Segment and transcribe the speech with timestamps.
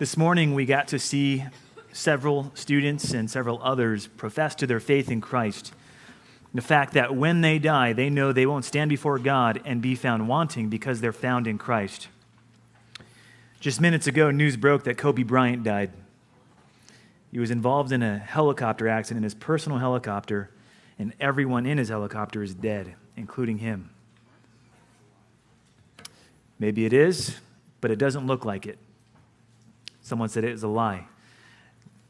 [0.00, 1.44] This morning, we got to see
[1.92, 5.74] several students and several others profess to their faith in Christ.
[6.54, 9.94] The fact that when they die, they know they won't stand before God and be
[9.94, 12.08] found wanting because they're found in Christ.
[13.60, 15.90] Just minutes ago, news broke that Kobe Bryant died.
[17.30, 20.48] He was involved in a helicopter accident, in his personal helicopter,
[20.98, 23.90] and everyone in his helicopter is dead, including him.
[26.58, 27.36] Maybe it is,
[27.82, 28.78] but it doesn't look like it.
[30.10, 31.06] Someone said it was a lie.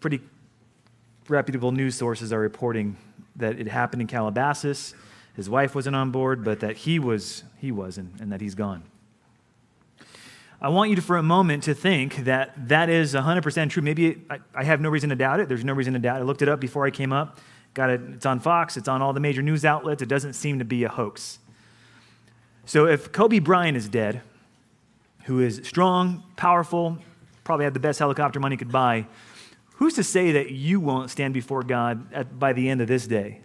[0.00, 0.22] Pretty
[1.28, 2.96] reputable news sources are reporting
[3.36, 4.94] that it happened in Calabasas.
[5.36, 8.84] His wife wasn't on board, but that he was, he wasn't, and that he's gone.
[10.62, 13.82] I want you to, for a moment, to think that that is 100% true.
[13.82, 15.50] Maybe I, I, have no reason to doubt it.
[15.50, 16.20] There's no reason to doubt it.
[16.20, 17.38] I looked it up before I came up.
[17.74, 18.00] Got it.
[18.14, 18.78] It's on Fox.
[18.78, 20.00] It's on all the major news outlets.
[20.00, 21.38] It doesn't seem to be a hoax.
[22.64, 24.22] So if Kobe Bryant is dead,
[25.24, 26.96] who is strong, powerful,
[27.44, 29.06] probably had the best helicopter money could buy.
[29.74, 33.06] Who's to say that you won't stand before God at, by the end of this
[33.06, 33.40] day?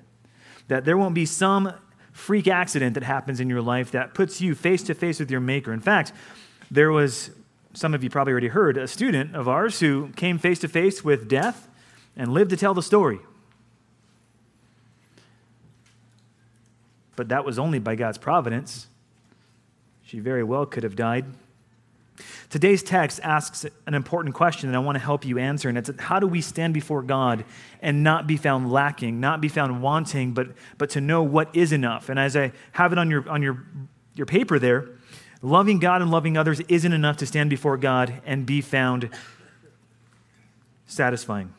[0.67, 1.73] That there won't be some
[2.11, 5.39] freak accident that happens in your life that puts you face to face with your
[5.39, 5.71] Maker.
[5.71, 6.11] In fact,
[6.69, 7.31] there was,
[7.73, 11.03] some of you probably already heard, a student of ours who came face to face
[11.03, 11.69] with death
[12.17, 13.19] and lived to tell the story.
[17.15, 18.87] But that was only by God's providence.
[20.03, 21.25] She very well could have died
[22.49, 25.89] Today's text asks an important question that I want to help you answer, and it's
[25.99, 27.43] how do we stand before God
[27.81, 31.71] and not be found lacking, not be found wanting, but, but to know what is
[31.71, 32.07] enough?
[32.09, 33.65] And as I have it on your, on your,
[34.15, 34.87] your paper there,
[35.41, 39.09] loving God and loving others isn't enough to stand before God and be found
[40.85, 41.53] satisfying.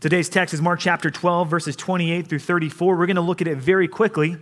[0.00, 2.96] Today's text is Mark chapter 12, verses 28 through 34.
[2.96, 4.36] We're going to look at it very quickly.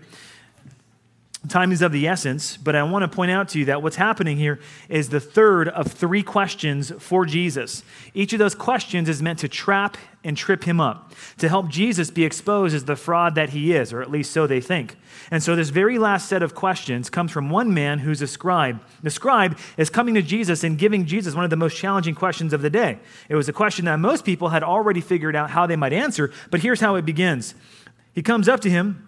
[1.48, 3.96] Time is of the essence, but I want to point out to you that what's
[3.96, 4.58] happening here
[4.88, 7.84] is the third of three questions for Jesus.
[8.14, 12.10] Each of those questions is meant to trap and trip him up, to help Jesus
[12.10, 14.96] be exposed as the fraud that he is, or at least so they think.
[15.30, 18.80] And so, this very last set of questions comes from one man who's a scribe.
[19.02, 22.52] The scribe is coming to Jesus and giving Jesus one of the most challenging questions
[22.52, 22.98] of the day.
[23.28, 26.32] It was a question that most people had already figured out how they might answer,
[26.50, 27.54] but here's how it begins.
[28.14, 29.06] He comes up to him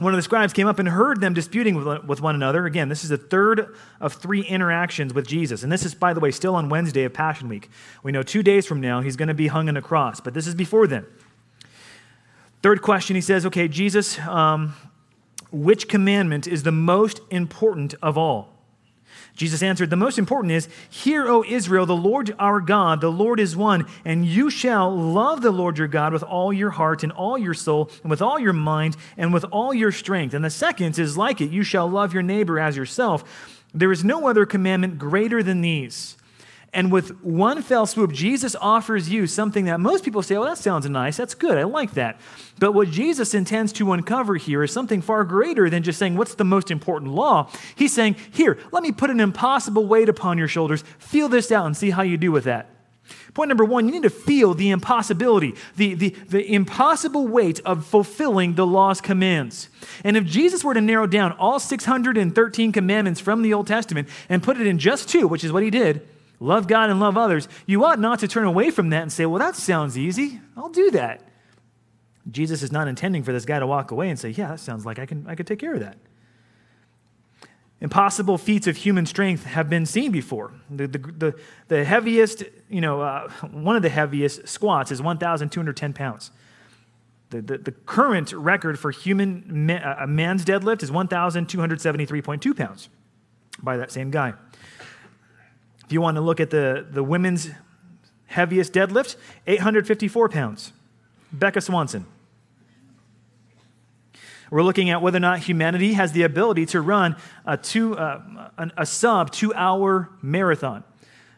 [0.00, 1.74] one of the scribes came up and heard them disputing
[2.06, 2.64] with one another.
[2.64, 5.62] Again, this is the third of three interactions with Jesus.
[5.62, 7.68] And this is, by the way, still on Wednesday of Passion Week.
[8.02, 10.32] We know two days from now he's going to be hung on a cross, but
[10.32, 11.04] this is before then.
[12.62, 14.74] Third question, he says, Okay, Jesus, um,
[15.52, 18.59] which commandment is the most important of all?
[19.34, 23.40] Jesus answered, The most important is, Hear, O Israel, the Lord our God, the Lord
[23.40, 27.12] is one, and you shall love the Lord your God with all your heart and
[27.12, 30.34] all your soul and with all your mind and with all your strength.
[30.34, 33.24] And the second is like it, you shall love your neighbor as yourself.
[33.72, 36.16] There is no other commandment greater than these.
[36.72, 40.58] And with one fell swoop, Jesus offers you something that most people say, oh, that
[40.58, 41.16] sounds nice.
[41.16, 41.58] That's good.
[41.58, 42.20] I like that.
[42.60, 46.36] But what Jesus intends to uncover here is something far greater than just saying, what's
[46.36, 47.50] the most important law?
[47.74, 50.84] He's saying, here, let me put an impossible weight upon your shoulders.
[50.98, 52.70] Feel this out and see how you do with that.
[53.34, 57.84] Point number one, you need to feel the impossibility, the, the, the impossible weight of
[57.84, 59.68] fulfilling the law's commands.
[60.04, 64.42] And if Jesus were to narrow down all 613 commandments from the Old Testament and
[64.42, 66.06] put it in just two, which is what he did,
[66.40, 69.26] love God and love others, you ought not to turn away from that and say,
[69.26, 70.40] well, that sounds easy.
[70.56, 71.28] I'll do that.
[72.30, 74.84] Jesus is not intending for this guy to walk away and say, yeah, that sounds
[74.84, 75.98] like I, can, I could take care of that.
[77.80, 80.52] Impossible feats of human strength have been seen before.
[80.68, 85.92] The, the, the, the heaviest, you know, uh, one of the heaviest squats is 1,210
[85.94, 86.30] pounds.
[87.30, 92.88] The, the, the, current record for human a man's deadlift is 1,273.2 pounds
[93.62, 94.34] by that same guy.
[95.90, 97.50] If you want to look at the, the women's
[98.26, 99.16] heaviest deadlift,
[99.48, 100.72] 854 pounds.
[101.32, 102.06] Becca Swanson.
[104.52, 108.20] We're looking at whether or not humanity has the ability to run a, two, uh,
[108.76, 110.84] a sub two hour marathon.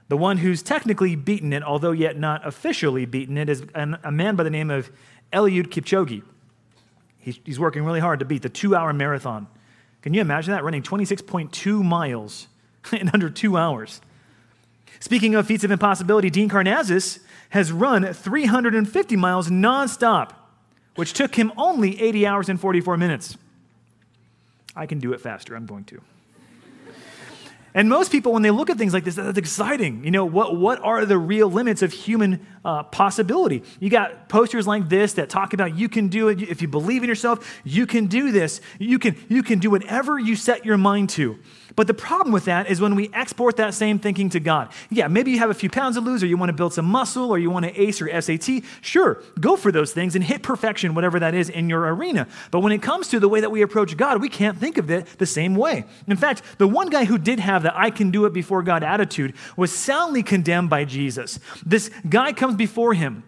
[0.08, 4.36] The one who's technically beaten it, although yet not officially beaten it, is a man
[4.36, 4.90] by the name of
[5.32, 6.22] Eliud Kipchoge.
[7.16, 9.46] He's working really hard to beat the two hour marathon.
[10.02, 10.62] Can you imagine that?
[10.62, 12.48] Running 26.2 miles
[12.92, 14.02] in under two hours.
[15.02, 17.18] Speaking of feats of impossibility, Dean Karnazes
[17.48, 20.30] has run 350 miles nonstop,
[20.94, 23.36] which took him only 80 hours and 44 minutes.
[24.76, 25.56] I can do it faster.
[25.56, 26.00] I'm going to.
[27.74, 30.04] And most people, when they look at things like this, that's exciting.
[30.04, 33.62] You know, what, what are the real limits of human uh, possibility.
[33.80, 36.42] You got posters like this that talk about you can do it.
[36.42, 38.60] If you believe in yourself, you can do this.
[38.78, 41.38] You can, you can do whatever you set your mind to.
[41.76, 44.70] But the problem with that is when we export that same thinking to God.
[44.90, 46.84] Yeah, maybe you have a few pounds to lose, or you want to build some
[46.84, 48.62] muscle, or you want to ace your SAT.
[48.80, 52.26] Sure, go for those things and hit perfection, whatever that is in your arena.
[52.50, 54.90] But when it comes to the way that we approach God, we can't think of
[54.90, 55.84] it the same way.
[56.06, 58.82] In fact, the one guy who did have the I can do it before God
[58.82, 61.38] attitude was soundly condemned by Jesus.
[61.64, 63.24] This guy comes before him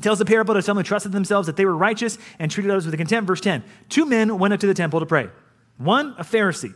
[0.00, 2.86] tells the parable to someone who trusted themselves that they were righteous and treated others
[2.86, 3.26] with contempt.
[3.26, 5.28] Verse 10 Two men went up to the temple to pray.
[5.78, 6.74] One, a Pharisee,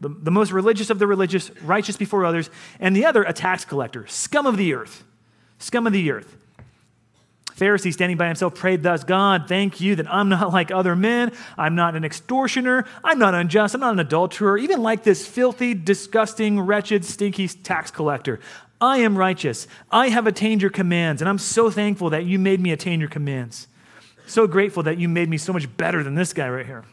[0.00, 2.50] the, the most religious of the religious, righteous before others,
[2.80, 5.04] and the other, a tax collector, scum of the earth.
[5.58, 6.36] Scum of the earth.
[7.56, 11.32] Pharisee, standing by himself, prayed thus God, thank you that I'm not like other men.
[11.56, 12.84] I'm not an extortioner.
[13.02, 13.74] I'm not unjust.
[13.74, 18.40] I'm not an adulterer, even like this filthy, disgusting, wretched, stinky tax collector.
[18.80, 19.66] I am righteous.
[19.90, 23.08] I have attained your commands, and I'm so thankful that you made me attain your
[23.08, 23.68] commands.
[24.26, 26.84] So grateful that you made me so much better than this guy right here.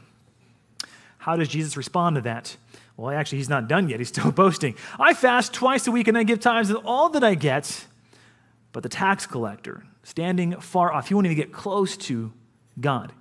[1.17, 2.55] How does Jesus respond to that?
[2.95, 3.99] Well, actually, he's not done yet.
[3.99, 4.75] He's still boasting.
[4.99, 7.87] I fast twice a week and I give tithes of all that I get.
[8.71, 12.33] But the tax collector, standing far off, he wouldn't even get close to
[12.79, 13.13] God.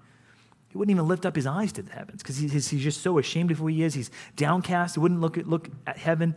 [0.69, 3.19] He wouldn't even lift up his eyes to the heavens because he's, he's just so
[3.19, 3.93] ashamed of who he is.
[3.93, 4.95] He's downcast.
[4.95, 6.35] He wouldn't look at, look at heaven.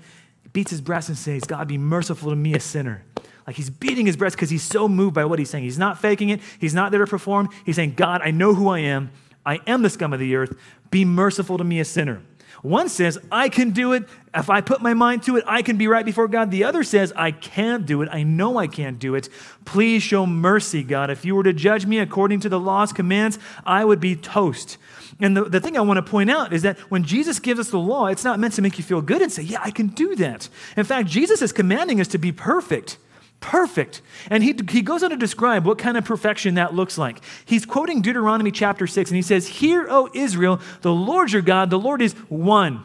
[0.56, 3.04] Beats his breast and says, God, be merciful to me, a sinner.
[3.46, 5.66] Like he's beating his breast because he's so moved by what he's saying.
[5.66, 6.40] He's not faking it.
[6.62, 7.50] He's not there to perform.
[7.66, 9.12] He's saying, God, I know who I am.
[9.46, 10.58] I am the scum of the earth.
[10.92, 12.22] Be merciful to me, a sinner.
[12.62, 14.08] One says, I can do it.
[14.34, 16.52] If I put my mind to it, I can be right before God.
[16.52, 18.10] The other says, I can't do it.
[18.12, 19.30] I know I can't do it.
[19.64, 21.10] Please show mercy, God.
[21.10, 24.78] If you were to judge me according to the law's commands, I would be toast.
[25.20, 27.70] And the, the thing I want to point out is that when Jesus gives us
[27.70, 29.88] the law, it's not meant to make you feel good and say, Yeah, I can
[29.88, 30.50] do that.
[30.76, 32.98] In fact, Jesus is commanding us to be perfect
[33.46, 34.02] perfect.
[34.32, 37.22] And he, he goes on to describe what kind of perfection that looks like.
[37.46, 41.70] He's quoting Deuteronomy chapter 6, and he says, Hear, O Israel, the Lord your God,
[41.70, 42.84] the Lord is one.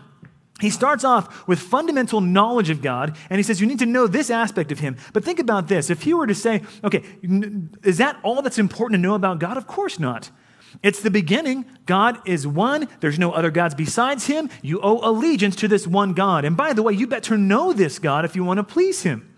[0.60, 4.06] He starts off with fundamental knowledge of God, and he says, You need to know
[4.06, 4.98] this aspect of Him.
[5.14, 5.88] But think about this.
[5.88, 7.02] If he were to say, Okay,
[7.82, 9.56] is that all that's important to know about God?
[9.56, 10.30] Of course not.
[10.82, 11.64] It's the beginning.
[11.86, 12.86] God is one.
[13.00, 14.50] There's no other gods besides Him.
[14.60, 16.44] You owe allegiance to this one God.
[16.44, 19.29] And by the way, you better know this God if you want to please Him.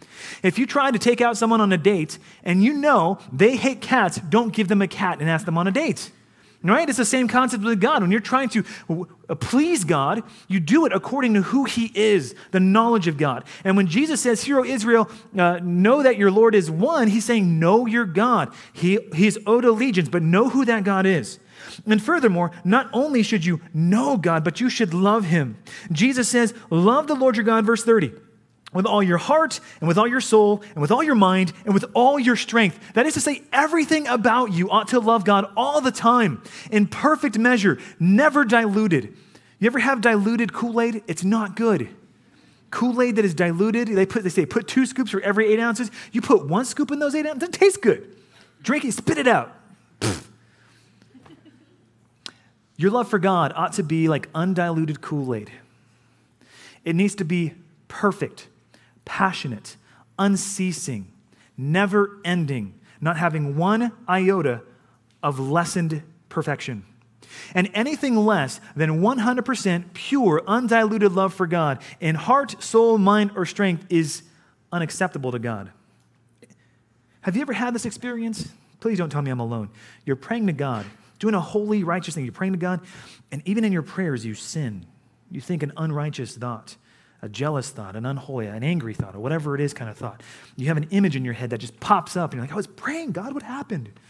[0.43, 3.81] If you try to take out someone on a date and you know they hate
[3.81, 6.11] cats, don't give them a cat and ask them on a date.
[6.65, 6.89] Right?
[6.89, 8.03] It's the same concept with God.
[8.03, 8.65] When you're trying to
[9.29, 13.45] uh, please God, you do it according to who He is, the knowledge of God.
[13.65, 17.25] And when Jesus says, Hear, O Israel, uh, know that your Lord is one, He's
[17.25, 18.55] saying, Know your God.
[18.73, 21.41] He, he's owed allegiance, but know who that God is.
[21.85, 25.59] And furthermore, not only should you know God, but you should love Him.
[25.91, 28.13] Jesus says, Love the Lord your God, verse 30
[28.73, 31.75] with all your heart and with all your soul and with all your mind and
[31.75, 32.79] with all your strength.
[32.95, 36.87] That is to say, everything about you ought to love God all the time in
[36.87, 39.15] perfect measure, never diluted.
[39.59, 41.03] You ever have diluted Kool Aid?
[41.07, 41.89] It's not good.
[42.71, 45.61] Kool Aid that is diluted, they, put, they say put two scoops for every eight
[45.61, 45.91] ounces.
[46.11, 48.17] You put one scoop in those eight ounces, it tastes good.
[48.63, 49.55] Drink it, spit it out.
[52.77, 55.53] Your love for God ought to be like undiluted Kool Aid.
[56.85, 57.53] It needs to be
[57.89, 58.49] perfect
[59.13, 59.77] passionate,
[60.19, 61.07] unceasing,
[61.55, 64.63] never ending, not having one iota
[65.23, 66.83] of lessened perfection.
[67.55, 73.45] And anything less than 100% pure, undiluted love for God in heart, soul, mind, or
[73.45, 74.23] strength is
[74.73, 75.71] unacceptable to God.
[77.21, 78.49] Have you ever had this experience?
[78.81, 79.69] Please don't tell me I'm alone.
[80.07, 80.87] You're praying to God,
[81.19, 82.25] doing a holy, righteous thing.
[82.25, 82.81] You're praying to God,
[83.31, 84.87] and even in your prayers, you sin.
[85.31, 86.77] You think an unrighteous thought
[87.23, 90.23] a jealous thought, an unholy, an angry thought, or whatever it is kind of thought.
[90.57, 92.57] You have an image in your head that just pops up, and you're like, I
[92.57, 93.91] was praying, God, what happened?
[93.95, 94.01] I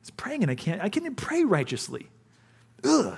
[0.00, 2.08] was praying, and I can't, I can't even pray righteously.
[2.82, 3.16] Ugh.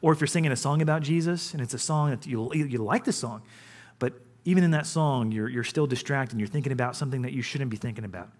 [0.00, 2.78] Or if you're singing a song about Jesus, and it's a song that you, you
[2.78, 3.42] like the song,
[3.98, 4.14] but
[4.46, 7.70] even in that song, you're, you're still distracted, you're thinking about something that you shouldn't
[7.70, 8.30] be thinking about.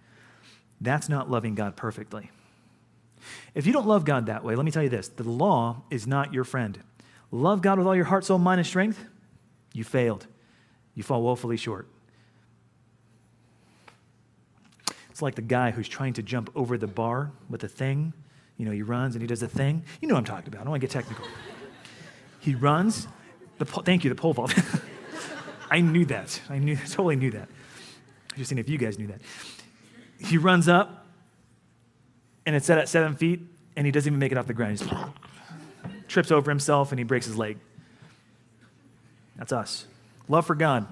[0.81, 2.31] That's not loving God perfectly.
[3.55, 6.07] If you don't love God that way, let me tell you this the law is
[6.07, 6.79] not your friend.
[7.31, 9.05] Love God with all your heart, soul, mind, and strength
[9.73, 10.27] you failed.
[10.95, 11.89] You fall woefully short.
[15.11, 18.12] It's like the guy who's trying to jump over the bar with a thing.
[18.57, 19.85] You know, he runs and he does a thing.
[20.00, 20.61] You know what I'm talking about.
[20.61, 21.25] I don't want to get technical.
[22.41, 23.07] he runs.
[23.59, 24.55] The po- thank you, the pole vault.
[25.71, 26.41] I knew that.
[26.49, 27.49] I knew, totally knew that.
[28.33, 29.21] I just seeing if you guys knew that.
[30.19, 31.07] He runs up,
[32.45, 33.41] and it's set at seven feet,
[33.77, 34.81] and he doesn't even make it off the ground.
[34.81, 34.87] He
[36.09, 37.59] trips over himself, and he breaks his leg.
[39.40, 39.87] That's us.
[40.28, 40.87] Love for God,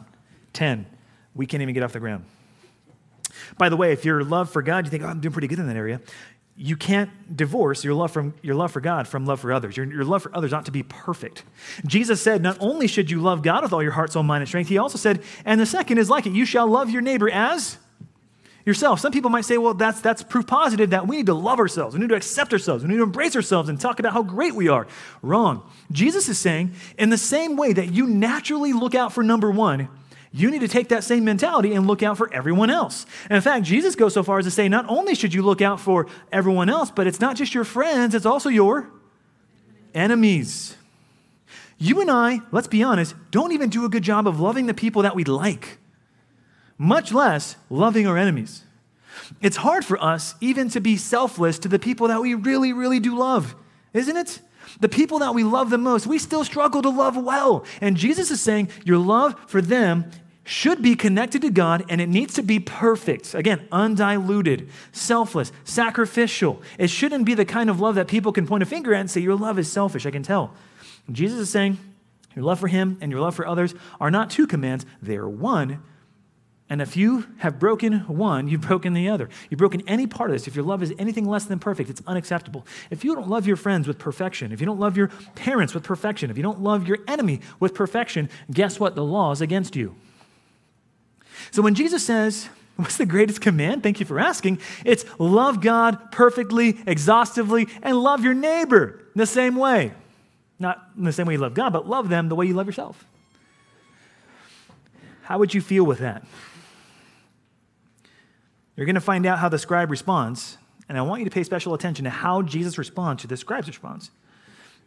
[0.54, 0.86] 10.
[1.34, 2.24] We can't even get off the ground.
[3.58, 5.58] By the way, if your love for God, you think, oh, I'm doing pretty good
[5.58, 6.00] in that area,
[6.56, 9.76] you can't divorce your love, from, your love for God from love for others.
[9.76, 11.44] Your, your love for others ought to be perfect.
[11.86, 14.48] Jesus said, not only should you love God with all your heart, soul, mind, and
[14.48, 17.30] strength, he also said, and the second is like it, you shall love your neighbor
[17.30, 17.76] as
[18.64, 19.00] yourself.
[19.00, 21.94] Some people might say, well, that's, that's proof positive that we need to love ourselves.
[21.94, 22.84] We need to accept ourselves.
[22.84, 24.86] We need to embrace ourselves and talk about how great we are.
[25.22, 25.62] Wrong.
[25.90, 29.88] Jesus is saying, in the same way that you naturally look out for number one,
[30.32, 33.06] you need to take that same mentality and look out for everyone else.
[33.30, 35.62] And in fact, Jesus goes so far as to say not only should you look
[35.62, 38.90] out for everyone else, but it's not just your friends, it's also your
[39.94, 40.76] enemies.
[41.78, 44.74] You and I, let's be honest, don't even do a good job of loving the
[44.74, 45.78] people that we like,
[46.78, 48.64] much less loving our enemies.
[49.42, 53.00] It's hard for us even to be selfless to the people that we really, really
[53.00, 53.54] do love,
[53.92, 54.40] isn't it?
[54.80, 57.64] The people that we love the most, we still struggle to love well.
[57.80, 60.10] And Jesus is saying your love for them
[60.44, 63.34] should be connected to God and it needs to be perfect.
[63.34, 66.62] Again, undiluted, selfless, sacrificial.
[66.78, 69.10] It shouldn't be the kind of love that people can point a finger at and
[69.10, 70.06] say, Your love is selfish.
[70.06, 70.54] I can tell.
[71.10, 71.78] Jesus is saying,
[72.34, 75.28] Your love for Him and your love for others are not two commands, they are
[75.28, 75.82] one
[76.70, 79.30] and if you have broken one, you've broken the other.
[79.48, 80.46] You've broken any part of this.
[80.46, 82.66] If your love is anything less than perfect, it's unacceptable.
[82.90, 85.82] If you don't love your friends with perfection, if you don't love your parents with
[85.82, 88.94] perfection, if you don't love your enemy with perfection, guess what?
[88.94, 89.94] The law is against you.
[91.50, 93.82] So when Jesus says, What's the greatest command?
[93.82, 94.60] Thank you for asking.
[94.84, 99.90] It's love God perfectly, exhaustively, and love your neighbor in the same way.
[100.60, 102.66] Not in the same way you love God, but love them the way you love
[102.66, 103.04] yourself.
[105.22, 106.24] How would you feel with that?
[108.78, 110.56] You're going to find out how the scribe responds,
[110.88, 113.66] and I want you to pay special attention to how Jesus responds to the scribe's
[113.66, 114.12] response.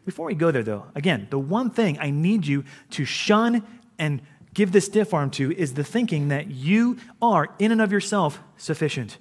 [0.06, 3.68] Before we go there, though, again, the one thing I need you to shun
[4.00, 4.22] and
[4.54, 8.40] give the stiff arm to is the thinking that you are, in and of yourself,
[8.56, 9.18] sufficient.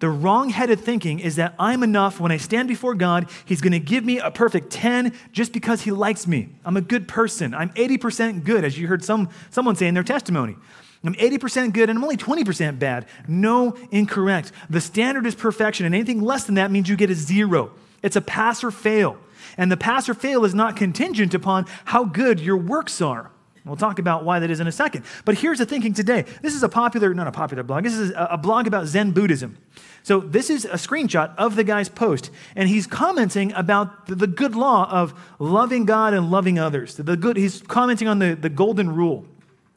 [0.00, 2.18] The wrong headed thinking is that I'm enough.
[2.18, 5.82] When I stand before God, He's going to give me a perfect 10 just because
[5.82, 6.48] He likes me.
[6.64, 7.54] I'm a good person.
[7.54, 10.56] I'm 80% good, as you heard some, someone say in their testimony.
[11.04, 13.06] I'm 80% good and I'm only 20% bad.
[13.26, 14.52] No, incorrect.
[14.70, 17.72] The standard is perfection, and anything less than that means you get a zero.
[18.02, 19.18] It's a pass or fail.
[19.56, 23.30] And the pass or fail is not contingent upon how good your works are.
[23.64, 25.04] We'll talk about why that is in a second.
[25.24, 26.24] But here's the thinking today.
[26.40, 29.56] This is a popular, not a popular blog, this is a blog about Zen Buddhism.
[30.02, 34.56] So this is a screenshot of the guy's post, and he's commenting about the good
[34.56, 36.96] law of loving God and loving others.
[36.96, 39.26] The good, he's commenting on the, the golden rule.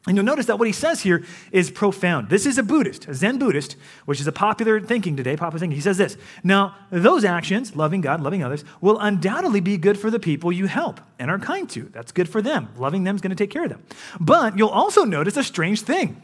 [0.07, 2.29] And you'll notice that what he says here is profound.
[2.29, 5.75] This is a Buddhist, a Zen Buddhist, which is a popular thinking today, popular thinking.
[5.75, 10.11] He says this Now, those actions, loving God, loving others, will undoubtedly be good for
[10.11, 11.89] the people you help and are kind to.
[11.91, 12.69] That's good for them.
[12.77, 13.83] Loving them is going to take care of them.
[14.19, 16.21] But you'll also notice a strange thing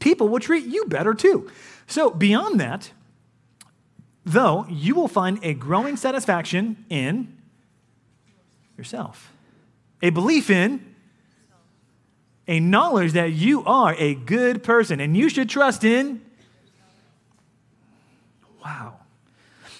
[0.00, 1.48] people will treat you better too.
[1.86, 2.90] So, beyond that,
[4.24, 7.36] though, you will find a growing satisfaction in
[8.76, 9.32] yourself,
[10.02, 10.93] a belief in
[12.46, 16.20] a knowledge that you are a good person and you should trust in.
[18.64, 18.98] Wow.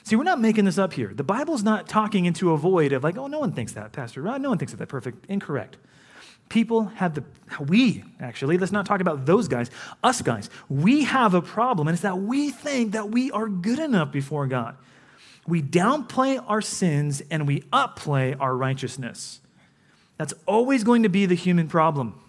[0.02, 1.12] See, we're not making this up here.
[1.14, 4.20] The Bible's not talking into a void of like, oh, no one thinks that, Pastor
[4.20, 4.40] Rod.
[4.40, 4.78] No one thinks that.
[4.78, 5.24] That perfect.
[5.30, 5.78] Incorrect.
[6.50, 7.24] People have the,
[7.58, 9.70] we actually, let's not talk about those guys,
[10.02, 10.50] us guys.
[10.68, 14.46] We have a problem, and it's that we think that we are good enough before
[14.46, 14.76] God.
[15.46, 19.40] We downplay our sins and we upplay our righteousness.
[20.18, 22.20] That's always going to be the human problem.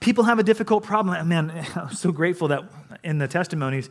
[0.00, 1.28] People have a difficult problem.
[1.28, 2.64] Man, I'm so grateful that
[3.02, 3.90] in the testimonies,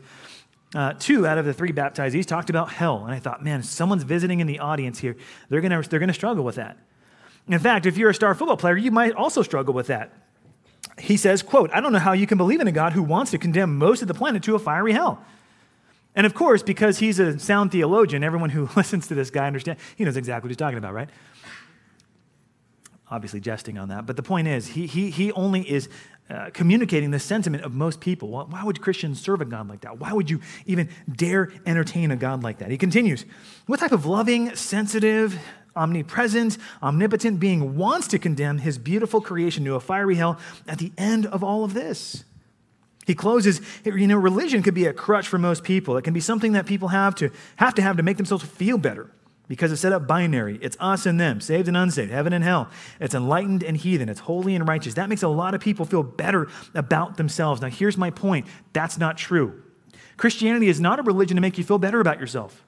[0.74, 3.04] uh, two out of the three baptizees talked about hell.
[3.04, 5.16] And I thought, man, someone's visiting in the audience here.
[5.48, 6.78] They're going to they're gonna struggle with that.
[7.48, 10.12] In fact, if you're a star football player, you might also struggle with that.
[10.98, 13.30] He says, quote, I don't know how you can believe in a God who wants
[13.32, 15.24] to condemn most of the planet to a fiery hell.
[16.14, 19.82] And of course, because he's a sound theologian, everyone who listens to this guy understands,
[19.96, 21.08] he knows exactly what he's talking about, right?
[23.12, 24.06] Obviously jesting on that.
[24.06, 25.90] But the point is, he, he, he only is
[26.30, 28.30] uh, communicating the sentiment of most people.
[28.30, 29.98] Why would Christians serve a God like that?
[29.98, 32.70] Why would you even dare entertain a God like that?
[32.70, 33.26] He continues
[33.66, 35.38] What type of loving, sensitive,
[35.76, 40.90] omnipresent, omnipotent being wants to condemn his beautiful creation to a fiery hell at the
[40.96, 42.24] end of all of this?
[43.06, 45.98] He closes, you know, religion could be a crutch for most people.
[45.98, 48.78] It can be something that people have to have to have to make themselves feel
[48.78, 49.10] better
[49.52, 50.58] because it's set up binary.
[50.62, 52.70] It's us and them, saved and unsaved, heaven and hell.
[52.98, 54.08] It's enlightened and heathen.
[54.08, 54.94] It's holy and righteous.
[54.94, 57.60] That makes a lot of people feel better about themselves.
[57.60, 59.62] Now, here's my point that's not true.
[60.16, 62.64] Christianity is not a religion to make you feel better about yourself.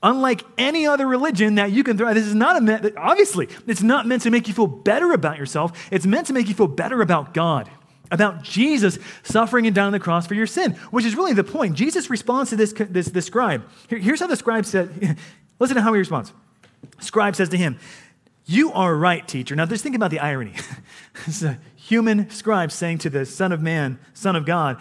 [0.00, 4.06] Unlike any other religion that you can throw, this is not a, obviously, it's not
[4.06, 5.88] meant to make you feel better about yourself.
[5.90, 7.68] It's meant to make you feel better about God.
[8.12, 11.42] about Jesus suffering and dying on the cross for your sin, which is really the
[11.42, 11.74] point.
[11.74, 13.64] Jesus responds to this, this, this scribe.
[13.88, 15.18] Here, here's how the scribe said,
[15.64, 16.32] listen to how he responds.
[17.00, 17.78] Scribe says to him,
[18.44, 19.56] You are right, teacher.
[19.56, 20.52] Now, just think about the irony.
[21.26, 24.80] this is a human scribe saying to the Son of Man, Son of God,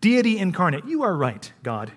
[0.00, 1.92] deity incarnate, You are right, God.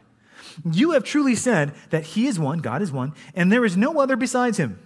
[0.70, 4.00] You have truly said that He is one, God is one, and there is no
[4.00, 4.80] other besides Him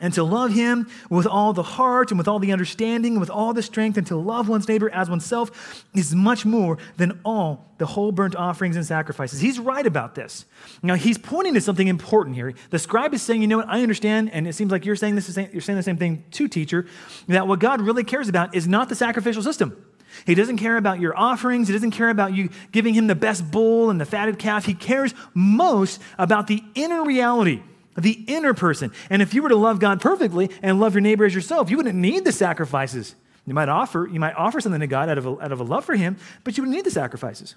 [0.00, 3.30] and to love him with all the heart and with all the understanding and with
[3.30, 7.70] all the strength and to love one's neighbor as oneself is much more than all
[7.78, 9.40] the whole burnt offerings and sacrifices.
[9.40, 10.44] He's right about this.
[10.82, 12.52] Now, he's pointing to something important here.
[12.70, 15.14] The scribe is saying, you know what, I understand, and it seems like you're saying,
[15.14, 16.86] this you're saying the same thing too, teacher,
[17.28, 19.84] that what God really cares about is not the sacrificial system.
[20.26, 21.68] He doesn't care about your offerings.
[21.68, 24.66] He doesn't care about you giving him the best bull and the fatted calf.
[24.66, 27.62] He cares most about the inner reality
[27.96, 28.92] the inner person.
[29.08, 31.76] And if you were to love God perfectly and love your neighbor as yourself, you
[31.76, 33.14] wouldn't need the sacrifices.
[33.46, 35.64] You might offer, you might offer something to God out of a, out of a
[35.64, 37.56] love for him, but you wouldn't need the sacrifices.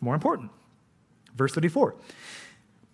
[0.00, 0.50] More important.
[1.34, 1.94] Verse 34.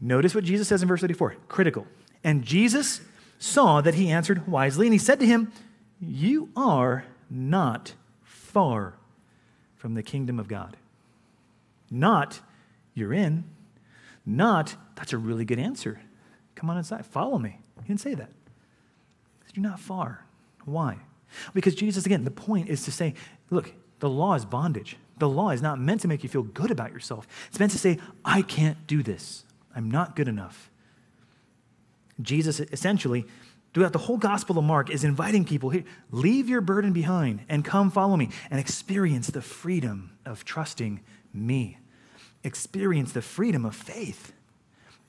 [0.00, 1.36] Notice what Jesus says in verse 34.
[1.48, 1.86] Critical.
[2.24, 3.00] And Jesus
[3.38, 5.52] saw that he answered wisely, and he said to him,
[6.00, 8.94] You are not far
[9.76, 10.76] from the kingdom of God.
[11.90, 12.40] Not,
[12.94, 13.44] you're in.
[14.24, 16.00] Not, that's a really good answer.
[16.60, 17.06] Come on inside.
[17.06, 17.58] Follow me.
[17.80, 18.28] He didn't say that.
[18.28, 20.26] He said, You're not far.
[20.66, 20.98] Why?
[21.54, 23.14] Because Jesus, again, the point is to say,
[23.48, 24.98] look, the law is bondage.
[25.18, 27.26] The law is not meant to make you feel good about yourself.
[27.48, 29.44] It's meant to say, I can't do this.
[29.74, 30.70] I'm not good enough.
[32.20, 33.24] Jesus essentially,
[33.72, 37.64] throughout the whole Gospel of Mark, is inviting people here, leave your burden behind and
[37.64, 41.00] come follow me and experience the freedom of trusting
[41.32, 41.78] me.
[42.44, 44.32] Experience the freedom of faith.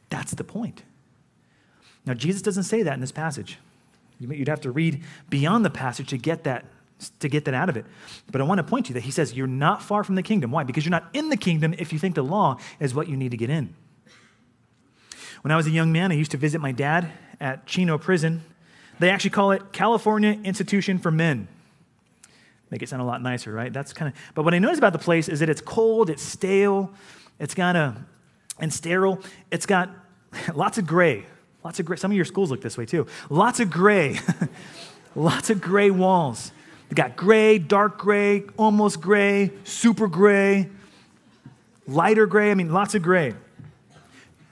[0.09, 0.83] That's the point.
[2.05, 3.57] Now, Jesus doesn't say that in this passage.
[4.19, 6.65] You'd have to read beyond the passage to get that
[7.19, 7.85] to get that out of it.
[8.31, 10.21] But I want to point to you that he says you're not far from the
[10.21, 10.51] kingdom.
[10.51, 10.63] Why?
[10.63, 13.31] Because you're not in the kingdom if you think the law is what you need
[13.31, 13.73] to get in.
[15.41, 18.43] When I was a young man, I used to visit my dad at Chino Prison.
[18.99, 21.47] They actually call it California Institution for Men.
[22.69, 23.73] Make it sound a lot nicer, right?
[23.73, 26.21] That's kind of But what I noticed about the place is that it's cold, it's
[26.21, 26.93] stale,
[27.39, 27.97] it's got a
[28.61, 29.19] and sterile.
[29.51, 29.89] It's got
[30.55, 31.25] lots of gray.
[31.63, 31.97] Lots of gray.
[31.97, 33.07] Some of your schools look this way too.
[33.29, 34.19] Lots of gray.
[35.15, 36.51] Lots of gray walls.
[36.89, 40.69] They got gray, dark gray, almost gray, super gray,
[41.87, 42.51] lighter gray.
[42.51, 43.33] I mean, lots of gray.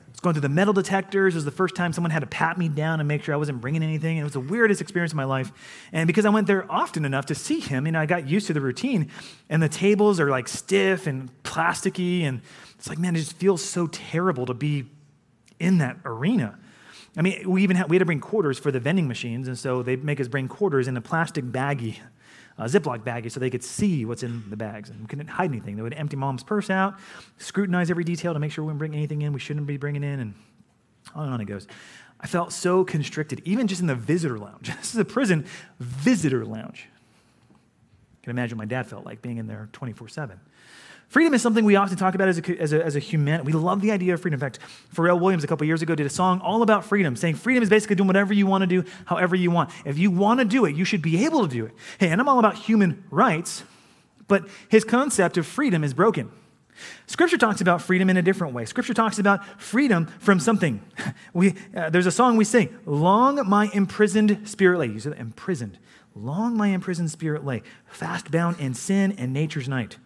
[0.10, 1.34] It's going through the metal detectors.
[1.34, 3.38] It was the first time someone had to pat me down and make sure I
[3.38, 4.18] wasn't bringing anything.
[4.18, 5.52] it was the weirdest experience of my life.
[5.92, 8.48] And because I went there often enough to see him, you know, I got used
[8.48, 9.12] to the routine.
[9.50, 12.24] And the tables are like stiff and plasticky.
[12.24, 12.42] And
[12.78, 14.86] it's like, man, it just feels so terrible to be
[15.60, 16.58] in that arena.
[17.18, 19.58] I mean, we even had, we had to bring quarters for the vending machines, and
[19.58, 21.98] so they make us bring quarters in a plastic baggie,
[22.58, 25.76] a Ziploc baggie, so they could see what's in the bags and couldn't hide anything.
[25.76, 27.00] They would empty mom's purse out,
[27.38, 30.04] scrutinize every detail to make sure we wouldn't bring anything in we shouldn't be bringing
[30.04, 30.34] in, and
[31.16, 31.68] on and on it goes.
[32.20, 34.72] I felt so constricted, even just in the visitor lounge.
[34.80, 35.46] This is a prison
[35.80, 36.88] visitor lounge.
[37.52, 40.40] I can imagine my dad felt like being in there 24 7.
[41.10, 43.44] Freedom is something we often talk about as a, as a, as a human.
[43.44, 44.36] We love the idea of freedom.
[44.36, 44.60] In fact,
[44.94, 47.70] Pharrell Williams a couple years ago did a song all about freedom, saying freedom is
[47.70, 49.72] basically doing whatever you want to do, however you want.
[49.86, 51.74] If you want to do it, you should be able to do it.
[51.98, 53.64] Hey, and I'm all about human rights,
[54.28, 56.32] but his concept of freedom is broken.
[57.08, 58.66] Scripture talks about freedom in a different way.
[58.66, 60.82] Scripture talks about freedom from something.
[61.34, 64.88] We, uh, there's a song we sing, Long my imprisoned spirit lay.
[64.88, 65.80] You said imprisoned.
[66.16, 69.98] Long my imprisoned spirit lay, fast bound in sin and nature's night.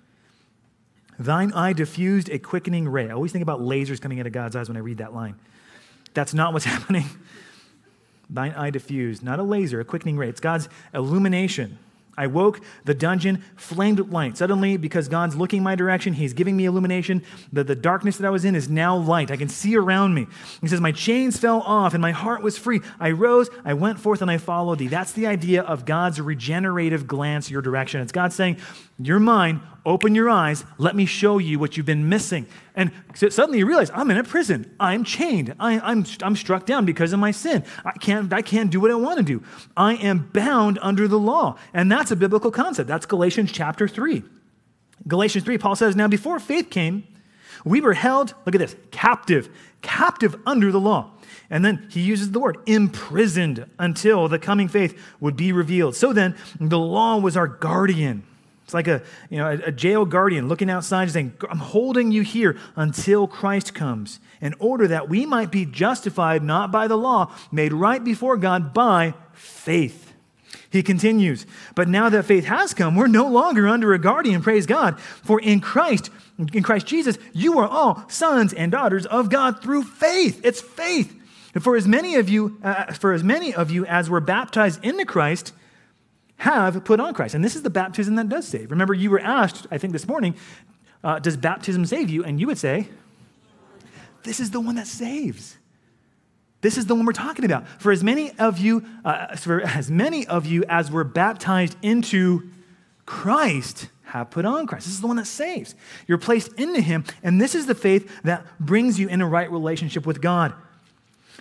[1.19, 3.09] Thine eye diffused a quickening ray.
[3.09, 5.35] I always think about lasers coming out of God's eyes when I read that line.
[6.13, 7.05] That's not what's happening.
[8.29, 10.29] Thine eye diffused, not a laser, a quickening ray.
[10.29, 11.77] It's God's illumination.
[12.15, 14.37] I woke, the dungeon flamed with light.
[14.37, 17.23] Suddenly, because God's looking my direction, He's giving me illumination.
[17.51, 19.31] The, the darkness that I was in is now light.
[19.31, 20.27] I can see around me.
[20.61, 22.81] He says, My chains fell off and my heart was free.
[22.99, 24.87] I rose, I went forth, and I followed thee.
[24.87, 28.01] That's the idea of God's regenerative glance your direction.
[28.01, 28.57] It's God saying,
[29.05, 30.63] You're mine, Open your eyes.
[30.77, 32.47] Let me show you what you've been missing.
[32.73, 34.73] And suddenly you realize, I'm in a prison.
[34.79, 35.53] I'm chained.
[35.59, 37.65] I, am I'm, I'm struck down because of my sin.
[37.83, 39.43] I can't, I can't do what I want to do.
[39.75, 41.57] I am bound under the law.
[41.73, 42.87] And that's a biblical concept.
[42.87, 44.23] That's Galatians chapter 3.
[45.05, 47.05] Galatians 3, Paul says, Now before faith came,
[47.65, 49.49] we were held, look at this, captive,
[49.81, 51.11] captive under the law.
[51.49, 55.97] And then he uses the word imprisoned until the coming faith would be revealed.
[55.97, 58.23] So then, the law was our guardian
[58.73, 62.23] it's like a, you know, a, jail guardian looking outside and saying, I'm holding you
[62.23, 67.31] here until Christ comes, in order that we might be justified not by the law,
[67.51, 70.13] made right before God by faith.
[70.71, 74.65] He continues, But now that faith has come, we're no longer under a guardian, praise
[74.65, 74.99] God.
[74.99, 76.09] For in Christ,
[76.51, 80.41] in Christ Jesus, you are all sons and daughters of God through faith.
[80.43, 81.15] It's faith.
[81.53, 84.83] And for as many of you, uh, for as many of you as were baptized
[84.83, 85.53] into Christ,
[86.43, 87.35] have put on Christ.
[87.35, 88.69] And this is the baptism that does save.
[88.69, 90.35] Remember, you were asked, I think this morning,
[91.01, 92.25] uh, does baptism save you?
[92.25, 92.89] And you would say,
[94.23, 95.57] this is the one that saves.
[96.59, 97.65] This is the one we're talking about.
[97.79, 102.49] For as many of you, uh, for as many of you as were baptized into
[103.05, 104.85] Christ, have put on Christ.
[104.85, 105.75] This is the one that saves.
[106.07, 109.49] You're placed into Him, and this is the faith that brings you in a right
[109.49, 110.53] relationship with God.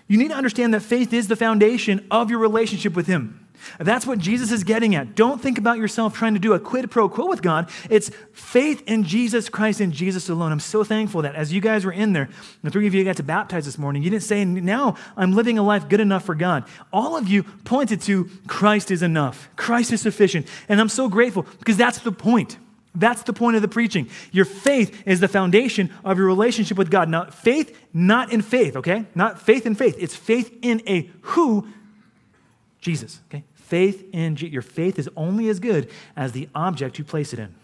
[0.07, 3.42] You need to understand that faith is the foundation of your relationship with Him.
[3.79, 5.15] That's what Jesus is getting at.
[5.15, 7.71] Don't think about yourself trying to do a quid pro quo with God.
[7.91, 10.53] It's faith in Jesus Christ and Jesus alone.
[10.53, 12.29] I'm so thankful that as you guys were in there,
[12.63, 15.59] the three of you got to baptize this morning, you didn't say, now I'm living
[15.59, 16.65] a life good enough for God.
[16.93, 20.47] All of you pointed to Christ is enough, Christ is sufficient.
[20.69, 22.59] And I'm so grateful because that's the point.
[22.95, 24.11] That's the point of the preaching.
[24.33, 27.09] Your faith is the foundation of your relationship with God.
[27.09, 29.07] Now, faith, not in faith, okay?
[29.15, 29.97] Not faith in faith.
[29.99, 31.69] It's faith in a who,
[32.81, 33.45] Jesus, okay?
[33.73, 37.55] Faith in your faith is only as good as the object you place it in.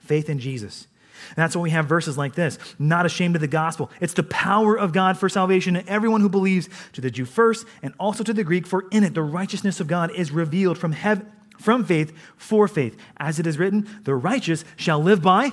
[0.00, 0.88] Faith in Jesus.
[1.28, 3.88] And that's why we have verses like this not ashamed of the gospel.
[4.00, 7.68] It's the power of God for salvation to everyone who believes, to the Jew first,
[7.84, 10.90] and also to the Greek, for in it the righteousness of God is revealed from,
[10.90, 12.96] heaven, from faith for faith.
[13.16, 15.52] As it is written, the righteous shall live by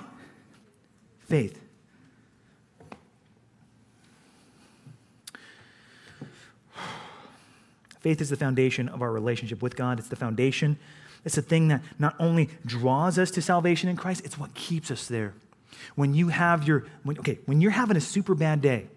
[1.20, 1.62] faith.
[8.00, 10.00] Faith is the foundation of our relationship with God.
[10.00, 10.78] It's the foundation.
[11.26, 14.90] It's the thing that not only draws us to salvation in Christ, it's what keeps
[14.90, 15.34] us there.
[15.96, 18.88] When you have your, when, okay, when you're having a super bad day,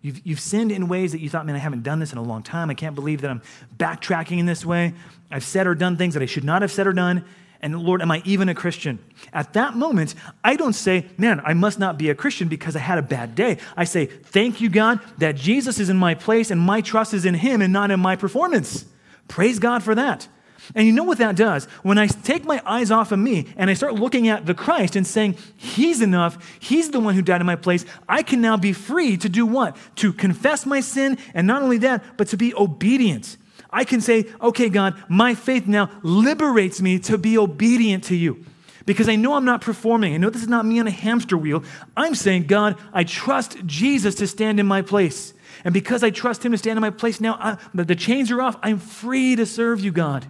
[0.00, 2.22] you've, you've sinned in ways that you thought, man, I haven't done this in a
[2.22, 2.70] long time.
[2.70, 3.42] I can't believe that I'm
[3.76, 4.94] backtracking in this way.
[5.30, 7.24] I've said or done things that I should not have said or done.
[7.60, 9.00] And Lord, am I even a Christian?
[9.32, 12.80] At that moment, I don't say, man, I must not be a Christian because I
[12.80, 13.58] had a bad day.
[13.76, 17.24] I say, thank you, God, that Jesus is in my place and my trust is
[17.24, 18.84] in him and not in my performance.
[19.26, 20.28] Praise God for that.
[20.74, 21.64] And you know what that does?
[21.82, 24.96] When I take my eyes off of me and I start looking at the Christ
[24.96, 28.56] and saying, He's enough, He's the one who died in my place, I can now
[28.56, 29.76] be free to do what?
[29.96, 33.36] To confess my sin, and not only that, but to be obedient.
[33.70, 38.44] I can say, okay, God, my faith now liberates me to be obedient to you.
[38.86, 40.14] Because I know I'm not performing.
[40.14, 41.62] I know this is not me on a hamster wheel.
[41.94, 45.34] I'm saying, God, I trust Jesus to stand in my place.
[45.64, 48.40] And because I trust him to stand in my place now, I, the chains are
[48.40, 48.56] off.
[48.62, 50.26] I'm free to serve you, God.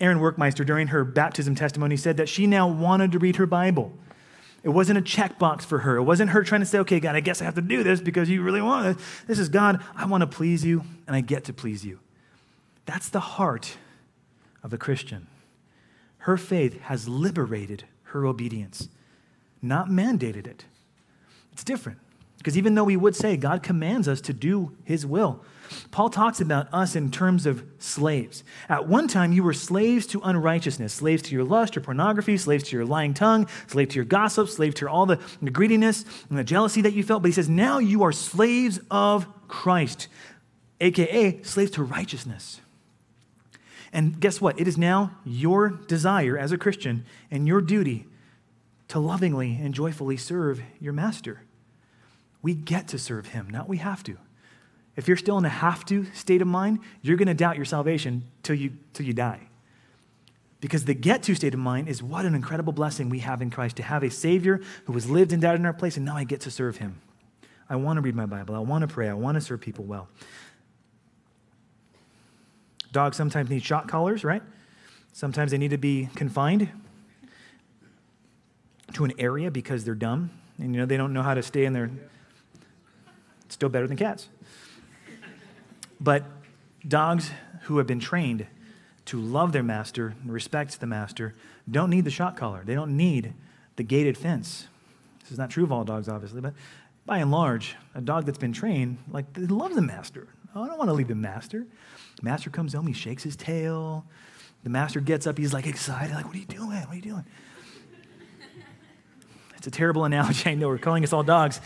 [0.00, 3.92] Erin Werkmeister, during her baptism testimony, said that she now wanted to read her Bible.
[4.62, 5.96] It wasn't a checkbox for her.
[5.96, 8.00] It wasn't her trying to say, okay, God, I guess I have to do this
[8.00, 9.04] because you really want it.
[9.26, 11.98] This is God, I want to please you, and I get to please you.
[12.84, 13.76] That's the heart
[14.62, 15.26] of a Christian.
[16.18, 18.88] Her faith has liberated her obedience,
[19.62, 20.66] not mandated it.
[21.52, 21.98] It's different.
[22.36, 25.44] Because even though we would say God commands us to do his will,
[25.90, 28.44] Paul talks about us in terms of slaves.
[28.68, 32.64] At one time, you were slaves to unrighteousness, slaves to your lust or pornography, slaves
[32.64, 36.38] to your lying tongue, slave to your gossip, slave to all the, the greediness and
[36.38, 37.22] the jealousy that you felt.
[37.22, 40.08] But he says, now you are slaves of Christ,
[40.80, 42.60] aka slaves to righteousness.
[43.92, 44.60] And guess what?
[44.60, 48.06] It is now your desire as a Christian and your duty
[48.88, 51.42] to lovingly and joyfully serve your master.
[52.42, 54.16] We get to serve him, not we have to.
[54.96, 57.64] If you're still in a have to state of mind, you're going to doubt your
[57.64, 59.40] salvation till you, till you die.
[60.60, 63.50] Because the get to state of mind is what an incredible blessing we have in
[63.50, 66.16] Christ to have a Savior who has lived and died in our place, and now
[66.16, 67.00] I get to serve Him.
[67.68, 68.54] I want to read my Bible.
[68.54, 69.08] I want to pray.
[69.08, 70.08] I want to serve people well.
[72.92, 74.42] Dogs sometimes need shot collars, right?
[75.12, 76.68] Sometimes they need to be confined
[78.94, 81.64] to an area because they're dumb and you know they don't know how to stay
[81.64, 81.90] in their.
[83.48, 84.28] Still better than cats.
[86.00, 86.24] But
[86.86, 87.30] dogs
[87.62, 88.46] who have been trained
[89.06, 91.34] to love their master and respect the master
[91.70, 92.62] don't need the shot collar.
[92.64, 93.34] They don't need
[93.76, 94.68] the gated fence.
[95.20, 96.54] This is not true of all dogs, obviously, but
[97.06, 100.28] by and large, a dog that's been trained, like, they love the master.
[100.54, 101.66] Oh, I don't want to leave the master.
[102.16, 104.04] The master comes home, he shakes his tail.
[104.64, 106.68] The master gets up, he's like excited, like, what are you doing?
[106.68, 107.24] What are you doing?
[109.56, 110.50] It's a terrible analogy.
[110.50, 111.60] I know we're calling us all dogs,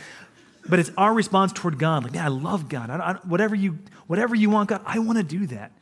[0.69, 2.05] but it's our response toward God.
[2.05, 2.91] Like, yeah, I love God.
[2.91, 5.73] I, I, whatever, you, whatever you want, God, I want to do that.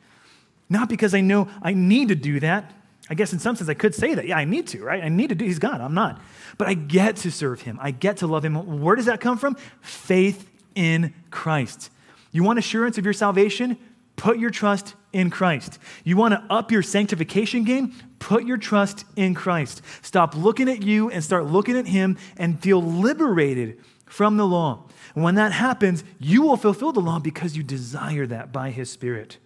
[0.69, 2.73] Not because I know I need to do that.
[3.09, 4.27] I guess in some sense I could say that.
[4.27, 5.03] Yeah, I need to, right?
[5.03, 6.21] I need to do, he's God, I'm not.
[6.57, 7.77] But I get to serve him.
[7.81, 8.81] I get to love him.
[8.81, 9.55] Where does that come from?
[9.81, 11.89] Faith in Christ.
[12.31, 13.77] You want assurance of your salvation?
[14.15, 15.79] Put your trust in Christ.
[16.03, 17.93] You want to up your sanctification game?
[18.19, 19.81] Put your trust in Christ.
[20.01, 23.79] Stop looking at you and start looking at Him and feel liberated
[24.13, 24.83] from the law.
[25.15, 28.91] And when that happens, you will fulfill the law because you desire that by His
[28.91, 29.39] Spirit.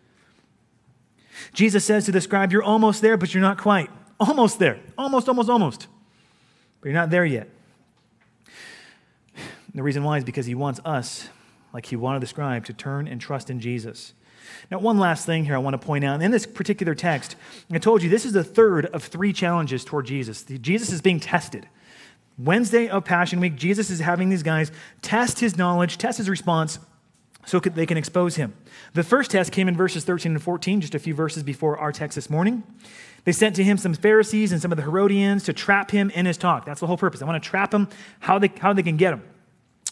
[1.54, 3.90] Jesus says to the scribe, You're almost there, but you're not quite.
[4.20, 4.82] Almost there.
[4.98, 5.88] Almost, almost, almost.
[6.82, 7.50] But you're not there yet.
[9.74, 11.30] The reason why is because He wants us,
[11.72, 14.14] like He wanted the scribe, to turn and trust in Jesus.
[14.70, 16.22] Now, one last thing here I want to point out.
[16.22, 17.38] In this particular text,
[17.72, 20.44] I told you this is the third of three challenges toward Jesus.
[20.44, 21.70] Jesus is being tested.
[22.38, 24.72] Wednesday of Passion Week, Jesus is having these guys
[25.02, 26.80] test his knowledge, test his response,
[27.46, 28.54] so they can expose him.
[28.94, 31.92] The first test came in verses 13 and 14, just a few verses before our
[31.92, 32.64] text this morning.
[33.24, 36.26] They sent to him some Pharisees and some of the Herodians to trap him in
[36.26, 36.66] his talk.
[36.66, 37.22] That's the whole purpose.
[37.22, 37.88] I want to trap him,
[38.20, 39.24] how they, how they can get him.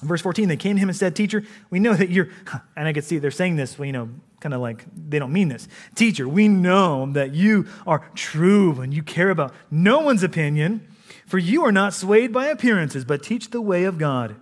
[0.02, 2.30] Verse 14, they came to him and said, Teacher, we know that you're,
[2.76, 4.10] and I could see they're saying this, you know,
[4.42, 5.68] kind of like they don't mean this.
[5.96, 10.86] Teacher, we know that you are true and you care about no one's opinion,
[11.26, 14.36] for you are not swayed by appearances, but teach the way of God.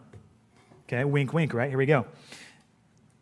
[0.88, 1.70] Okay, wink, wink, right?
[1.70, 2.06] Here we go.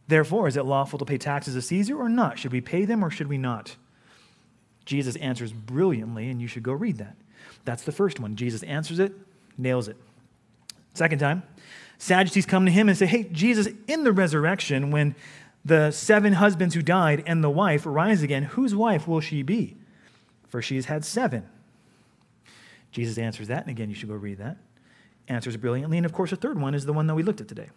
[0.08, 2.40] Therefore, is it lawful to pay taxes to Caesar or not?
[2.40, 3.76] Should we pay them or should we not?
[4.86, 7.16] Jesus answers brilliantly, and you should go read that.
[7.64, 8.36] That's the first one.
[8.36, 9.14] Jesus answers it,
[9.58, 9.96] nails it.
[10.94, 11.44] Second time,
[11.98, 15.16] Sadducees come to him and say, Hey, Jesus, in the resurrection, when
[15.64, 19.78] the seven husbands who died and the wife rise again, whose wife will she be?
[20.50, 21.48] For she has had seven.
[22.92, 24.58] Jesus answers that, and again, you should go read that.
[25.28, 25.98] Answers brilliantly.
[25.98, 27.70] And of course, the third one is the one that we looked at today,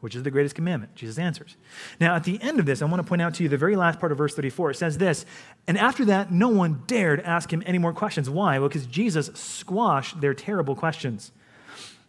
[0.00, 0.94] which is the greatest commandment.
[0.94, 1.56] Jesus answers.
[2.00, 3.76] Now, at the end of this, I want to point out to you the very
[3.76, 4.72] last part of verse 34.
[4.72, 5.24] It says this,
[5.68, 8.28] and after that, no one dared ask him any more questions.
[8.28, 8.58] Why?
[8.58, 11.30] Well, because Jesus squashed their terrible questions.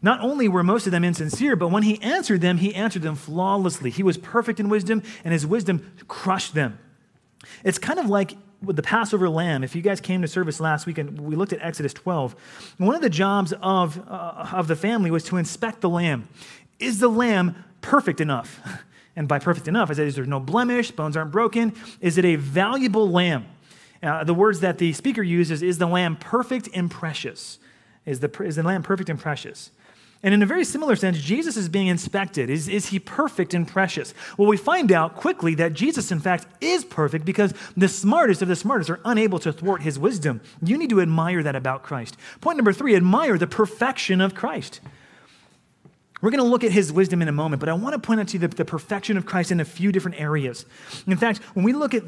[0.02, 3.16] Not only were most of them insincere, but when he answered them, he answered them
[3.16, 3.90] flawlessly.
[3.90, 6.80] He was perfect in wisdom, and his wisdom crushed them.
[7.64, 9.64] It's kind of like with the Passover lamb.
[9.64, 12.36] If you guys came to service last week and we looked at Exodus 12,
[12.78, 16.28] one of the jobs of, uh, of the family was to inspect the lamb.
[16.80, 18.60] Is the lamb perfect enough?
[19.18, 20.92] And by perfect enough, I said, is there no blemish?
[20.92, 21.74] Bones aren't broken?
[22.02, 23.48] Is it a valuable lamb?
[24.04, 27.58] Uh, the words that the speaker uses is the lamb perfect and precious?
[28.06, 29.72] Is the, is the lamb perfect and precious?
[30.24, 32.50] And in a very similar sense, Jesus is being inspected.
[32.50, 34.14] Is, is he perfect and precious?
[34.38, 38.48] Well, we find out quickly that Jesus, in fact, is perfect because the smartest of
[38.48, 40.42] the smartest are unable to thwart his wisdom.
[40.62, 42.18] You need to admire that about Christ.
[42.42, 44.82] Point number three admire the perfection of Christ.
[46.22, 48.20] We're going to look at his wisdom in a moment, but I want to point
[48.20, 50.66] out to you the, the, perfection of Christ in a few different areas.
[51.06, 52.04] In fact, when we look at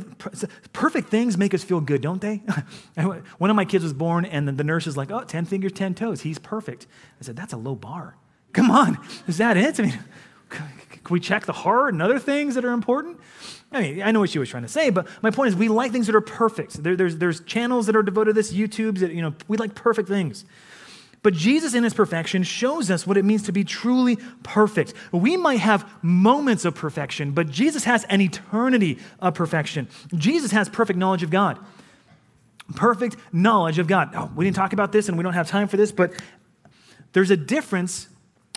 [0.74, 2.38] perfect things, make us feel good, don't they?
[3.38, 5.94] One of my kids was born, and the, nurse is like, "Oh, 10 fingers, 10
[5.94, 6.22] toes.
[6.22, 6.88] He's perfect."
[7.20, 8.16] I said, "That's a low bar.
[8.52, 9.80] Come on, is that it?
[9.80, 10.00] I mean,
[10.50, 10.68] can
[11.12, 13.20] we check the heart and other things that are important?"
[13.72, 15.68] I mean, I know what she was trying to say, but my point is, we
[15.68, 16.82] like things that are perfect.
[16.82, 19.76] There, there's, there's channels that are devoted to this, YouTubes that you know, we like
[19.76, 20.46] perfect things.
[21.22, 24.94] But Jesus, in his perfection, shows us what it means to be truly perfect.
[25.12, 29.90] We might have moments of perfection, but Jesus has an eternity of perfection.
[30.16, 31.60] Jesus has perfect knowledge of God.
[32.76, 34.12] Perfect knowledge of God.
[34.16, 36.14] Oh, we didn't talk about this and we don't have time for this, but
[37.12, 38.08] there's a difference.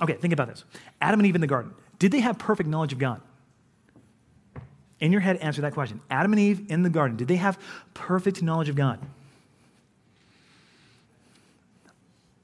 [0.01, 0.65] Okay, think about this
[1.01, 3.21] Adam and Eve in the garden, did they have perfect knowledge of God?
[5.01, 6.01] In your head, answer that question.
[6.11, 7.59] Adam and Eve in the garden, did they have
[7.93, 9.01] perfect knowledge of God?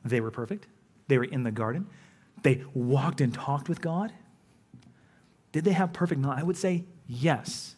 [0.08, 0.66] They were perfect.
[1.08, 1.86] They were in the garden.
[2.42, 4.12] They walked and talked with God.
[5.52, 6.40] Did they have perfect knowledge?
[6.40, 7.74] I would say yes.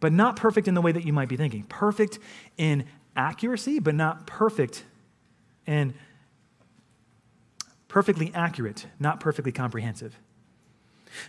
[0.00, 1.64] But not perfect in the way that you might be thinking.
[1.64, 2.18] Perfect
[2.56, 4.84] in accuracy, but not perfect
[5.66, 5.94] in
[7.88, 10.18] perfectly accurate, not perfectly comprehensive.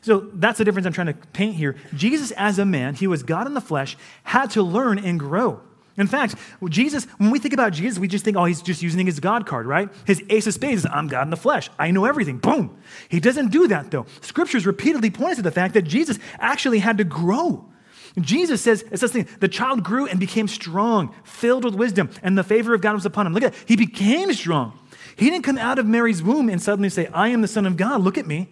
[0.02, 1.76] So that's the difference I'm trying to paint here.
[1.94, 5.62] Jesus, as a man, he was God in the flesh, had to learn and grow.
[5.96, 6.36] In fact,
[6.70, 9.46] Jesus, when we think about Jesus, we just think, oh, he's just using his God
[9.46, 9.90] card, right?
[10.06, 11.70] His ace of spades is, I'm God in the flesh.
[11.78, 12.40] I know everything.
[12.40, 12.76] Boom.
[13.10, 14.08] He doesn't do that, though.
[14.22, 17.66] Scriptures repeatedly point to the fact that Jesus actually had to grow.
[18.20, 22.44] Jesus says, it says the child grew and became strong, filled with wisdom, and the
[22.44, 23.34] favor of God was upon him.
[23.34, 23.64] Look at it.
[23.68, 24.78] He became strong.
[25.16, 27.78] He didn't come out of Mary's womb and suddenly say, I am the Son of
[27.78, 28.02] God.
[28.02, 28.50] Look at me.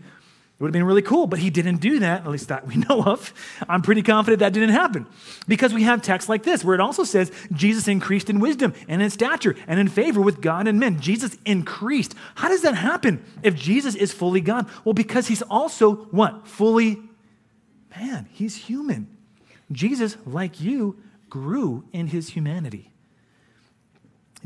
[0.61, 2.75] It would have been really cool, but he didn't do that, at least that we
[2.87, 3.33] know of.
[3.67, 5.07] I'm pretty confident that didn't happen
[5.47, 9.01] because we have texts like this where it also says Jesus increased in wisdom and
[9.01, 10.99] in stature and in favor with God and men.
[10.99, 12.13] Jesus increased.
[12.35, 14.69] How does that happen if Jesus is fully God?
[14.85, 16.47] Well, because he's also what?
[16.47, 17.01] Fully
[17.97, 18.27] man.
[18.31, 19.17] He's human.
[19.71, 22.91] Jesus, like you, grew in his humanity.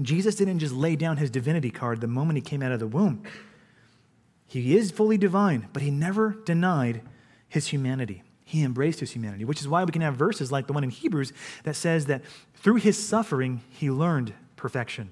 [0.02, 2.88] Jesus didn't just lay down his divinity card the moment he came out of the
[2.88, 3.22] womb.
[4.48, 7.02] He is fully divine, but he never denied
[7.48, 8.24] his humanity.
[8.44, 10.92] He embraced his humanity, which is why we can have verses like the one in
[10.92, 12.22] Hebrews that says that
[12.54, 15.10] through his suffering, he learned perfection.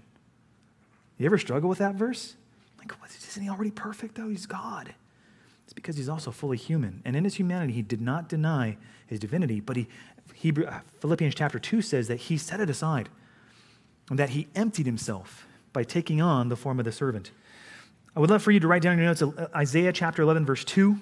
[1.17, 2.35] You ever struggle with that verse?
[2.77, 2.91] Like,
[3.33, 4.29] isn't he already perfect, though?
[4.29, 4.93] He's God.
[5.63, 7.01] It's because he's also fully human.
[7.05, 9.87] And in his humanity, he did not deny his divinity, but he,
[10.33, 13.09] Hebrew, uh, Philippians chapter 2 says that he set it aside
[14.09, 17.31] and that he emptied himself by taking on the form of the servant.
[18.15, 20.63] I would love for you to write down your notes uh, Isaiah chapter 11, verse
[20.63, 20.97] 2.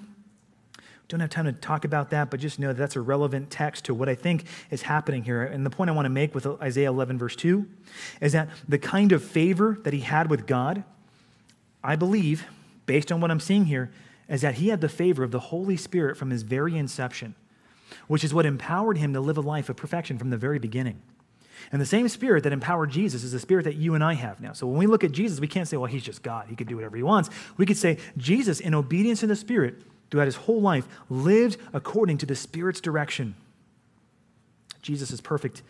[1.08, 3.84] Don't have time to talk about that, but just know that that's a relevant text
[3.84, 5.42] to what I think is happening here.
[5.42, 7.66] And the point I want to make with Isaiah 11, verse 2,
[8.22, 10.84] is that the kind of favor that he had with God,
[11.84, 12.46] I believe,
[12.86, 13.92] based on what I'm seeing here,
[14.26, 17.34] is that he had the favor of the Holy Spirit from his very inception,
[18.06, 21.02] which is what empowered him to live a life of perfection from the very beginning.
[21.70, 24.40] And the same spirit that empowered Jesus is the spirit that you and I have
[24.40, 24.52] now.
[24.52, 26.46] So when we look at Jesus, we can't say, well, he's just God.
[26.48, 27.30] He could do whatever he wants.
[27.56, 32.18] We could say, Jesus, in obedience to the Spirit, throughout his whole life, lived according
[32.18, 33.34] to the Spirit's direction.
[34.82, 35.62] Jesus is perfect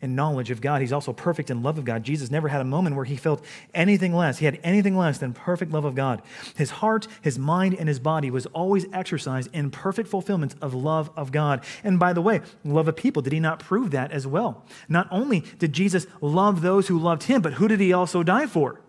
[0.00, 0.80] in knowledge of God.
[0.80, 2.04] He's also perfect in love of God.
[2.04, 4.38] Jesus never had a moment where he felt anything less.
[4.38, 6.22] He had anything less than perfect love of God.
[6.56, 11.10] His heart, his mind, and his body was always exercised in perfect fulfillment of love
[11.16, 11.64] of God.
[11.82, 14.64] And by the way, love of people, did he not prove that as well?
[14.88, 18.46] Not only did Jesus love those who loved him, but who did he also die
[18.46, 18.80] for?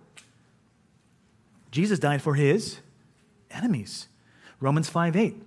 [1.71, 2.79] Jesus died for his
[3.51, 4.07] enemies.
[4.59, 5.43] Romans 5 8.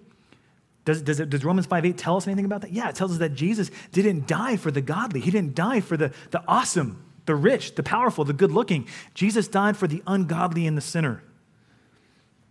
[0.84, 2.72] Does, does, it, does Romans 5 8 tell us anything about that?
[2.72, 5.20] Yeah, it tells us that Jesus didn't die for the godly.
[5.20, 8.88] He didn't die for the, the awesome, the rich, the powerful, the good looking.
[9.14, 11.22] Jesus died for the ungodly and the sinner.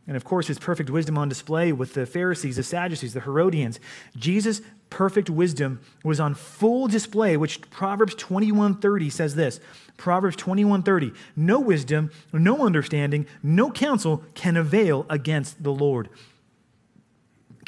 [0.07, 3.79] And of course, his perfect wisdom on display with the Pharisees, the Sadducees, the Herodians.
[4.15, 9.59] Jesus' perfect wisdom was on full display, which Proverbs 21:30 says this.
[9.97, 16.09] Proverbs 21:30, no wisdom, no understanding, no counsel can avail against the Lord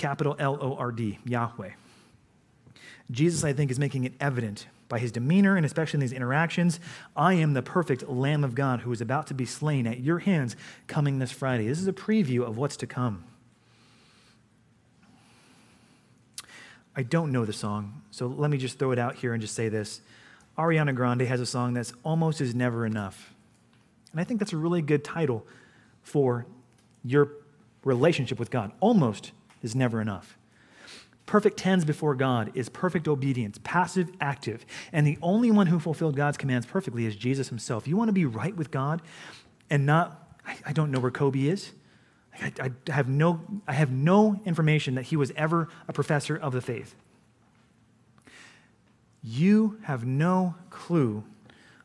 [0.03, 1.71] capital L O R D, Yahweh.
[3.09, 6.81] Jesus, I think, is making it evident by his demeanor and especially in these interactions.
[7.15, 10.19] I am the perfect Lamb of God who is about to be slain at your
[10.19, 11.69] hands coming this Friday.
[11.69, 13.23] This is a preview of what's to come.
[16.97, 19.55] I don't know the song, so let me just throw it out here and just
[19.55, 20.01] say this.
[20.57, 23.33] Ariana Grande has a song that's almost is never enough.
[24.11, 25.47] And I think that's a really good title
[26.01, 26.45] for
[27.05, 27.31] your
[27.85, 28.73] relationship with God.
[28.81, 29.31] Almost
[29.63, 30.37] is never enough.
[31.25, 34.65] Perfect tens before God is perfect obedience, passive, active.
[34.91, 37.87] And the only one who fulfilled God's commands perfectly is Jesus himself.
[37.87, 39.01] You want to be right with God
[39.69, 41.71] and not, I, I don't know where Kobe is.
[42.39, 46.51] I, I, have no, I have no information that he was ever a professor of
[46.51, 46.93] the faith.
[49.23, 51.23] You have no clue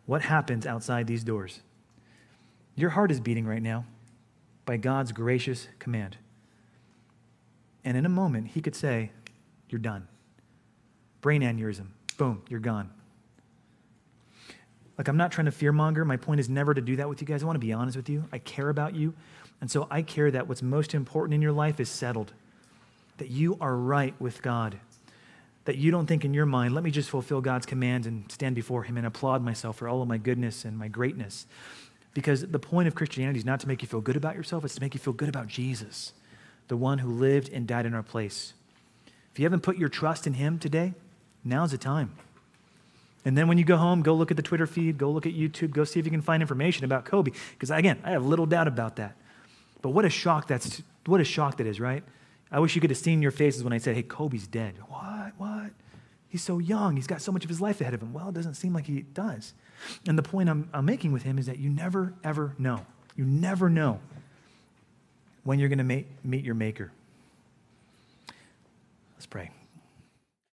[0.06, 1.60] what happens outside these doors.
[2.74, 3.84] Your heart is beating right now
[4.64, 6.16] by God's gracious command.
[7.88, 9.12] And in a moment, he could say,
[9.70, 10.06] You're done.
[11.22, 11.86] Brain aneurysm.
[12.18, 12.90] Boom, you're gone.
[14.98, 16.04] Like, I'm not trying to fearmonger.
[16.04, 17.42] My point is never to do that with you guys.
[17.42, 18.24] I want to be honest with you.
[18.30, 19.14] I care about you.
[19.62, 22.34] And so I care that what's most important in your life is settled,
[23.16, 24.78] that you are right with God,
[25.64, 28.54] that you don't think in your mind, let me just fulfill God's commands and stand
[28.54, 31.46] before Him and applaud myself for all of my goodness and my greatness.
[32.12, 34.74] Because the point of Christianity is not to make you feel good about yourself, it's
[34.74, 36.12] to make you feel good about Jesus
[36.68, 38.54] the one who lived and died in our place.
[39.32, 40.94] If you haven't put your trust in him today,
[41.44, 42.12] now's the time.
[43.24, 45.34] And then when you go home, go look at the Twitter feed, go look at
[45.34, 47.32] YouTube, go see if you can find information about Kobe.
[47.52, 49.16] Because again, I have little doubt about that.
[49.82, 52.02] But what a shock that's what a shock that is, right?
[52.50, 54.74] I wish you could have seen your faces when I said, hey, Kobe's dead.
[54.88, 55.32] What?
[55.36, 55.70] What?
[56.28, 56.96] He's so young.
[56.96, 58.12] He's got so much of his life ahead of him.
[58.12, 59.54] Well, it doesn't seem like he does.
[60.06, 62.86] And the point I'm, I'm making with him is that you never, ever know.
[63.16, 64.00] You never know
[65.48, 66.92] when you're going to meet, meet your Maker.
[69.16, 69.50] Let's pray.